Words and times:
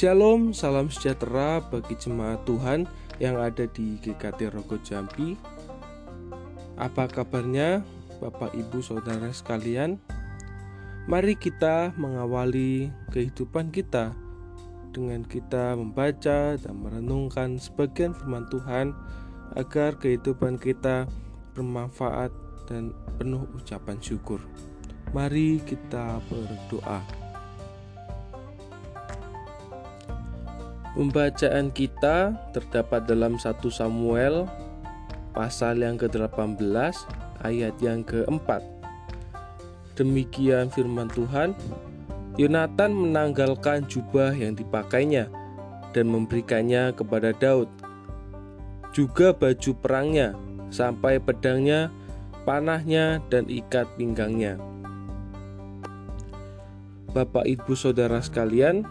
Shalom, 0.00 0.56
salam 0.56 0.88
sejahtera 0.88 1.60
bagi 1.60 1.92
jemaat 1.92 2.40
Tuhan 2.48 2.88
yang 3.20 3.36
ada 3.36 3.68
di 3.68 4.00
GKT 4.00 4.48
Rogo 4.48 4.80
Jambi. 4.80 5.36
Apa 6.80 7.04
kabarnya 7.04 7.84
Bapak 8.16 8.56
Ibu 8.56 8.80
Saudara 8.80 9.28
sekalian? 9.28 10.00
Mari 11.04 11.36
kita 11.36 11.92
mengawali 12.00 12.88
kehidupan 13.12 13.68
kita 13.68 14.16
dengan 14.88 15.20
kita 15.20 15.76
membaca 15.76 16.56
dan 16.56 16.74
merenungkan 16.80 17.60
sebagian 17.60 18.16
firman 18.16 18.48
Tuhan 18.48 18.96
agar 19.52 20.00
kehidupan 20.00 20.56
kita 20.56 21.12
bermanfaat 21.52 22.32
dan 22.72 22.96
penuh 23.20 23.44
ucapan 23.52 24.00
syukur. 24.00 24.40
Mari 25.12 25.60
kita 25.60 26.24
berdoa. 26.24 27.19
Pembacaan 30.90 31.70
kita 31.70 32.34
terdapat 32.50 33.06
dalam 33.06 33.38
1 33.38 33.62
Samuel 33.70 34.50
pasal 35.30 35.78
yang 35.86 35.94
ke-18 35.94 36.58
ayat 37.46 37.78
yang 37.78 38.02
ke-4. 38.02 38.58
Demikian 39.94 40.66
firman 40.74 41.06
Tuhan, 41.06 41.54
Yonatan 42.34 42.90
menanggalkan 42.90 43.86
jubah 43.86 44.34
yang 44.34 44.58
dipakainya 44.58 45.30
dan 45.94 46.10
memberikannya 46.10 46.90
kepada 46.90 47.30
Daud. 47.38 47.70
Juga 48.90 49.30
baju 49.30 49.70
perangnya 49.78 50.34
sampai 50.74 51.22
pedangnya, 51.22 51.94
panahnya 52.42 53.22
dan 53.30 53.46
ikat 53.46 53.86
pinggangnya. 53.94 54.58
Bapak 57.10 57.46
Ibu 57.46 57.74
Saudara 57.74 58.22
sekalian, 58.22 58.86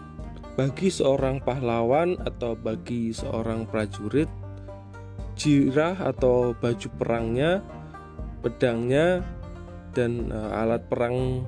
bagi 0.58 0.90
seorang 0.90 1.42
pahlawan 1.42 2.18
atau 2.26 2.58
bagi 2.58 3.14
seorang 3.14 3.66
prajurit, 3.70 4.28
jirah 5.38 5.94
atau 5.98 6.52
baju 6.58 6.88
perangnya, 6.98 7.62
pedangnya, 8.42 9.22
dan 9.94 10.30
uh, 10.30 10.60
alat 10.60 10.82
perang 10.86 11.46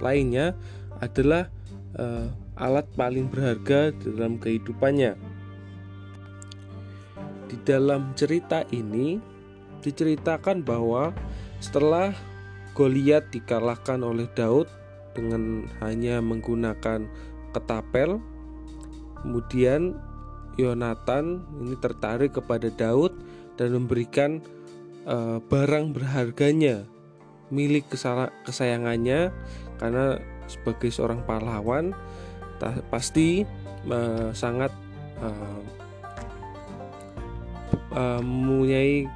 lainnya 0.00 0.56
adalah 1.00 1.48
uh, 1.96 2.28
alat 2.58 2.86
paling 2.98 3.30
berharga 3.30 3.94
dalam 4.02 4.36
kehidupannya. 4.40 5.14
Di 7.48 7.56
dalam 7.64 8.12
cerita 8.12 8.66
ini 8.74 9.16
diceritakan 9.80 10.60
bahwa 10.66 11.16
setelah 11.62 12.12
Goliat 12.76 13.34
dikalahkan 13.34 14.06
oleh 14.06 14.30
Daud 14.38 14.70
dengan 15.10 15.66
hanya 15.82 16.22
menggunakan 16.22 17.10
ketapel 17.50 18.22
Kemudian 19.22 19.98
Yonatan 20.58 21.46
ini 21.62 21.78
tertarik 21.78 22.34
kepada 22.34 22.66
Daud 22.66 23.14
dan 23.54 23.78
memberikan 23.78 24.42
uh, 25.06 25.38
barang 25.38 25.94
berharganya 25.94 26.82
milik 27.54 27.86
kesayangannya 28.44 29.30
karena 29.78 30.18
sebagai 30.50 30.90
seorang 30.90 31.22
pahlawan 31.22 31.94
pasti 32.90 33.46
uh, 33.86 34.34
sangat 34.34 34.74
uh, 35.22 35.62
uh, 37.94 38.20
mempunyai 38.20 39.06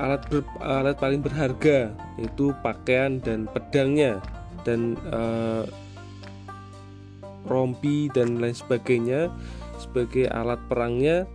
alat 0.00 0.22
ber, 0.26 0.42
alat 0.58 0.96
paling 0.98 1.22
berharga 1.22 1.92
yaitu 2.18 2.50
pakaian 2.64 3.20
dan 3.22 3.46
pedangnya 3.46 4.18
dan 4.66 4.98
uh, 5.12 5.68
rompi 7.44 8.08
dan 8.12 8.40
lain 8.40 8.56
sebagainya 8.56 9.32
sebagai 9.76 10.30
alat 10.32 10.60
perangnya 10.68 11.28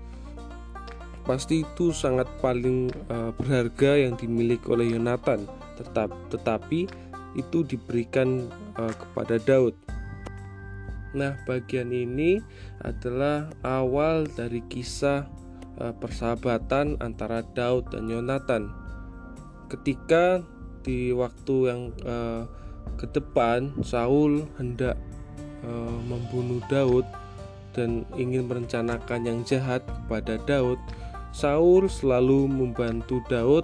pasti 1.27 1.61
itu 1.61 1.93
sangat 1.93 2.25
paling 2.41 2.89
uh, 3.13 3.29
berharga 3.37 4.01
yang 4.01 4.17
dimiliki 4.17 4.65
oleh 4.65 4.89
Yonatan 4.89 5.45
tetap 5.77 6.09
tetapi 6.33 6.89
itu 7.37 7.61
diberikan 7.61 8.49
uh, 8.75 8.89
kepada 8.89 9.37
Daud. 9.37 9.77
Nah, 11.13 11.37
bagian 11.45 11.89
ini 11.89 12.41
adalah 12.81 13.49
awal 13.65 14.29
dari 14.29 14.61
kisah 14.65 15.25
uh, 15.81 15.93
persahabatan 15.97 17.01
antara 17.01 17.41
Daud 17.41 17.93
dan 17.93 18.09
Yonatan. 18.09 18.69
Ketika 19.69 20.41
di 20.81 21.13
waktu 21.13 21.55
yang 21.69 21.81
uh, 22.05 22.45
ke 22.97 23.05
depan 23.09 23.77
Saul 23.85 24.49
hendak 24.57 24.97
uh, 25.65 25.97
membunuh 26.07 26.61
Daud 26.67 27.05
dan 27.73 28.03
ingin 28.17 28.49
merencanakan 28.49 29.21
yang 29.25 29.39
jahat 29.45 29.85
kepada 29.85 30.41
Daud, 30.43 30.79
Saul 31.29 31.85
selalu 31.87 32.49
membantu 32.49 33.21
Daud 33.29 33.63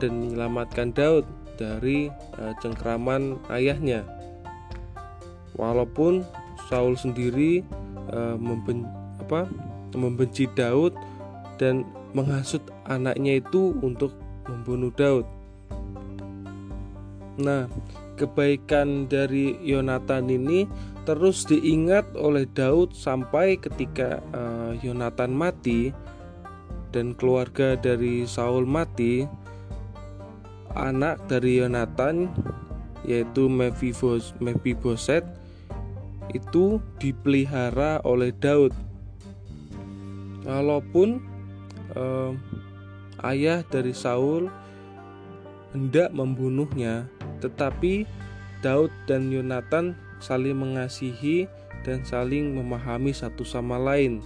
dan 0.00 0.24
menyelamatkan 0.24 0.90
Daud 0.96 1.28
dari 1.60 2.08
uh, 2.40 2.52
cengkraman 2.64 3.38
ayahnya. 3.52 4.02
Walaupun 5.54 6.24
Saul 6.66 6.96
sendiri 6.96 7.60
uh, 8.10 8.34
memben 8.40 8.88
apa, 9.20 9.44
membenci 9.92 10.48
Daud 10.56 10.96
dan 11.60 11.84
menghasut 12.16 12.64
anaknya 12.88 13.38
itu 13.38 13.76
untuk 13.84 14.16
membunuh 14.48 14.90
Daud. 14.96 15.28
Nah, 17.40 17.68
kebaikan 18.16 19.08
dari 19.08 19.56
Yonatan 19.62 20.28
ini 20.28 20.68
terus 21.02 21.42
diingat 21.48 22.14
oleh 22.14 22.46
Daud 22.46 22.94
sampai 22.94 23.58
ketika 23.58 24.22
uh, 24.30 24.72
Yonatan 24.80 25.34
mati 25.34 25.90
dan 26.94 27.16
keluarga 27.16 27.74
dari 27.74 28.28
Saul 28.28 28.68
mati 28.68 29.26
anak 30.76 31.26
dari 31.28 31.60
Yonatan 31.60 32.30
yaitu 33.02 33.50
Mephiboset 33.50 35.26
itu 36.32 36.80
dipelihara 37.02 38.00
oleh 38.06 38.32
Daud. 38.32 38.72
Walaupun 40.42 41.22
uh, 41.94 42.32
ayah 43.26 43.62
dari 43.66 43.94
Saul 43.94 44.48
hendak 45.72 46.12
membunuhnya 46.12 47.08
tetapi 47.42 48.06
Daud 48.62 48.94
dan 49.10 49.34
Yonatan 49.34 49.98
saling 50.22 50.54
mengasihi 50.54 51.50
dan 51.82 52.06
saling 52.06 52.54
memahami 52.54 53.10
satu 53.10 53.42
sama 53.42 53.74
lain. 53.74 54.22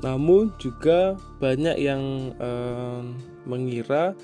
Namun 0.00 0.56
juga 0.56 1.20
banyak 1.36 1.76
yang 1.76 2.32
eh, 2.40 3.02
mengira 3.44 4.16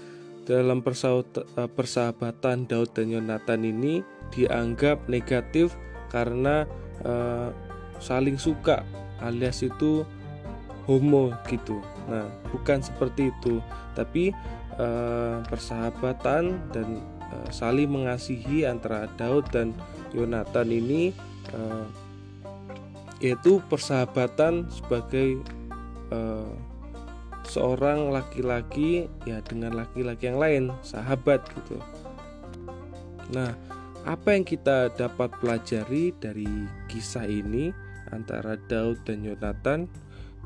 dalam 0.48 0.80
eh, 0.80 1.68
persahabatan 1.68 2.64
Daud 2.64 2.96
dan 2.96 3.12
Yonatan 3.12 3.60
ini 3.68 4.00
dianggap 4.32 5.04
negatif 5.12 5.76
karena 6.08 6.64
eh, 7.04 7.52
saling 8.00 8.40
suka 8.40 8.80
alias 9.20 9.60
itu 9.60 10.08
homo 10.88 11.34
gitu. 11.50 11.82
Nah, 12.06 12.30
bukan 12.54 12.78
seperti 12.78 13.34
itu, 13.34 13.58
tapi 13.98 14.30
eh, 14.78 15.36
persahabatan 15.48 16.72
dan 16.72 16.88
Eh, 17.26 17.50
saling 17.50 17.90
mengasihi 17.90 18.62
antara 18.62 19.10
Daud 19.18 19.50
dan 19.50 19.74
Yonatan 20.14 20.70
ini 20.70 21.10
uh, 21.50 21.84
yaitu 23.18 23.58
persahabatan 23.66 24.70
sebagai 24.70 25.42
seorang 27.42 28.14
laki-laki 28.14 29.10
ya 29.26 29.42
dengan 29.42 29.74
laki-laki 29.74 30.30
yang 30.30 30.38
lain 30.38 30.62
sahabat 30.86 31.42
gitu. 31.50 31.82
Nah, 33.34 33.58
apa 34.06 34.38
yang 34.38 34.46
kita 34.46 34.94
dapat 34.94 35.34
pelajari 35.42 36.14
dari 36.14 36.46
kisah 36.86 37.26
ini 37.26 37.74
antara 38.14 38.54
Daud 38.70 39.02
dan 39.02 39.26
Yonatan 39.26 39.90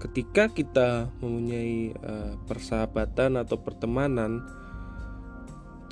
ketika 0.01 0.49
kita 0.49 1.13
mempunyai 1.21 1.93
uh, 2.01 2.33
persahabatan 2.49 3.37
atau 3.37 3.61
pertemanan 3.61 4.41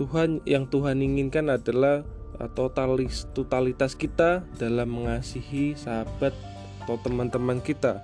Tuhan 0.01 0.41
yang 0.49 0.65
Tuhan 0.65 1.05
inginkan 1.05 1.53
adalah 1.53 2.07
uh, 2.41 2.49
totalis 2.57 3.29
totalitas 3.37 3.93
kita 3.93 4.49
dalam 4.57 4.89
mengasihi 4.89 5.77
sahabat 5.77 6.33
atau 6.83 6.97
teman-teman 7.05 7.61
kita. 7.61 8.01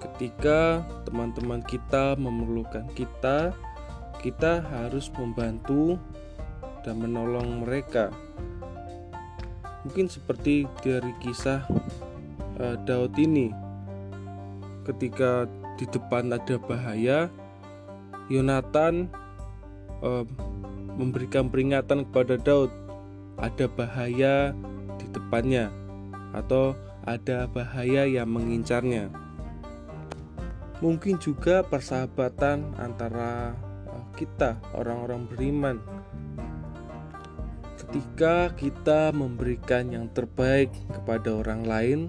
Ketika 0.00 0.80
teman-teman 1.04 1.60
kita 1.60 2.16
memerlukan 2.16 2.88
kita, 2.96 3.52
kita 4.24 4.64
harus 4.64 5.12
membantu 5.12 6.00
dan 6.80 6.96
menolong 6.96 7.64
mereka. 7.66 8.08
Mungkin 9.84 10.08
seperti 10.08 10.64
dari 10.80 11.12
kisah 11.20 11.66
uh, 12.56 12.76
Daud 12.88 13.16
ini. 13.20 13.69
Ketika 14.84 15.44
di 15.76 15.84
depan 15.88 16.32
ada 16.32 16.56
bahaya, 16.56 17.28
Yonatan 18.30 19.10
uh, 20.00 20.24
memberikan 20.94 21.48
peringatan 21.48 22.06
kepada 22.08 22.36
Daud 22.38 22.70
ada 23.40 23.66
bahaya 23.72 24.52
di 25.00 25.06
depannya 25.10 25.72
atau 26.36 26.76
ada 27.08 27.48
bahaya 27.48 28.04
yang 28.04 28.28
mengincarnya. 28.28 29.08
Mungkin 30.84 31.20
juga 31.20 31.60
persahabatan 31.64 32.76
antara 32.80 33.52
eh, 33.88 34.04
kita, 34.16 34.56
orang-orang 34.76 35.28
beriman, 35.28 35.76
ketika 37.76 38.52
kita 38.56 39.12
memberikan 39.12 39.92
yang 39.92 40.06
terbaik 40.12 40.72
kepada 40.88 41.36
orang 41.36 41.62
lain, 41.68 42.00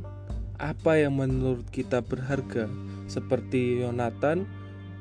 apa 0.62 1.02
yang 1.02 1.18
menurut 1.18 1.66
kita 1.74 2.06
berharga, 2.06 2.70
seperti 3.10 3.82
Yonatan 3.82 4.46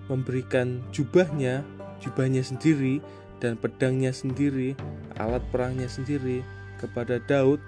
memberikan 0.09 0.81
jubahnya, 0.91 1.61
jubahnya 2.01 2.41
sendiri, 2.41 3.05
dan 3.45 3.61
pedangnya 3.61 4.11
sendiri, 4.11 4.73
alat 5.21 5.45
perangnya 5.53 5.87
sendiri 5.87 6.41
kepada 6.81 7.21
Daud, 7.21 7.61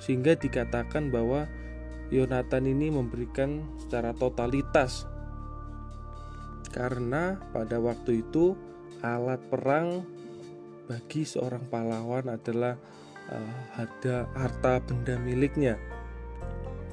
sehingga 0.00 0.32
dikatakan 0.32 1.12
bahwa 1.12 1.44
Yonatan 2.08 2.68
ini 2.68 2.88
memberikan 2.88 3.64
secara 3.80 4.16
totalitas 4.16 5.08
karena 6.72 7.36
pada 7.52 7.76
waktu 7.76 8.24
itu 8.24 8.56
alat 9.04 9.38
perang 9.52 10.00
bagi 10.88 11.22
seorang 11.28 11.68
pahlawan 11.68 12.32
adalah 12.32 12.74
uh, 13.28 13.54
harta, 13.76 14.26
harta 14.32 14.80
benda 14.80 15.20
miliknya. 15.20 15.76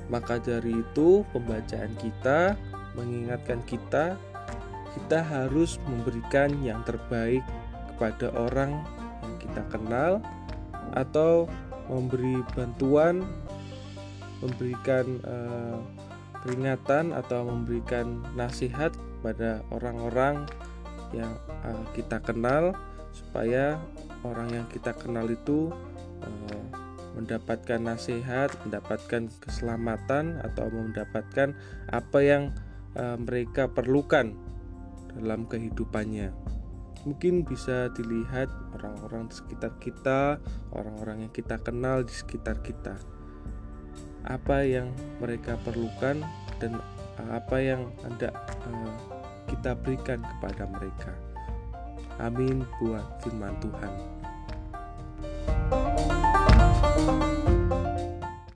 Maka 0.09 0.41
dari 0.41 0.81
itu 0.81 1.21
pembacaan 1.31 1.93
kita 2.01 2.57
mengingatkan 2.97 3.61
kita 3.69 4.17
kita 4.97 5.21
harus 5.21 5.77
memberikan 5.85 6.49
yang 6.65 6.81
terbaik 6.81 7.45
kepada 7.93 8.33
orang 8.33 8.81
yang 9.21 9.35
kita 9.37 9.61
kenal 9.69 10.11
atau 10.97 11.45
memberi 11.85 12.41
bantuan 12.57 13.21
memberikan 14.41 15.05
uh, 15.27 15.77
peringatan 16.41 17.11
atau 17.11 17.45
memberikan 17.45 18.23
nasihat 18.33 18.95
pada 19.19 19.59
orang-orang 19.69 20.47
yang 21.11 21.35
uh, 21.65 21.83
kita 21.91 22.23
kenal 22.23 22.71
supaya 23.11 23.75
orang 24.23 24.47
yang 24.53 24.65
kita 24.71 24.95
kenal 24.95 25.27
itu 25.27 25.73
uh, 26.23 26.63
mendapatkan 27.17 27.79
nasihat, 27.81 28.53
mendapatkan 28.65 29.29
keselamatan 29.41 30.41
atau 30.43 30.69
mendapatkan 30.69 31.57
apa 31.89 32.19
yang 32.21 32.53
uh, 32.97 33.17
mereka 33.17 33.69
perlukan 33.69 34.35
dalam 35.17 35.49
kehidupannya. 35.49 36.33
Mungkin 37.07 37.47
bisa 37.47 37.87
dilihat 37.95 38.51
orang-orang 38.75 39.31
di 39.31 39.35
sekitar 39.39 39.71
kita, 39.79 40.37
orang-orang 40.75 41.25
yang 41.25 41.33
kita 41.33 41.55
kenal 41.63 42.03
di 42.03 42.11
sekitar 42.11 42.59
kita 42.59 42.99
apa 44.27 44.67
yang 44.67 44.91
mereka 45.23 45.55
perlukan 45.63 46.19
dan 46.59 46.75
apa 47.31 47.57
yang 47.59 47.87
hendak 48.03 48.35
uh, 48.67 48.95
kita 49.47 49.75
berikan 49.79 50.19
kepada 50.21 50.67
mereka. 50.67 51.11
Amin 52.19 52.67
buat 52.83 53.03
firman 53.23 53.55
Tuhan. 53.63 54.18